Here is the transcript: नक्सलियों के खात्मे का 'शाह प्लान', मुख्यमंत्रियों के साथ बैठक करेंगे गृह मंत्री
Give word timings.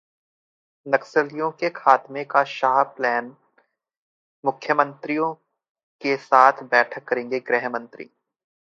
नक्सलियों 0.85 1.51
के 1.51 1.69
खात्मे 1.69 2.23
का 2.23 2.43
'शाह 2.43 2.83
प्लान', 2.83 3.35
मुख्यमंत्रियों 4.45 5.33
के 6.01 6.17
साथ 6.17 6.63
बैठक 6.63 7.03
करेंगे 7.03 7.39
गृह 7.39 7.69
मंत्री 7.69 8.09